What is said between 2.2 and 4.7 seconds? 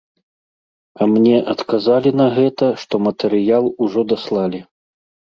на гэта, што матэрыял ужо даслалі.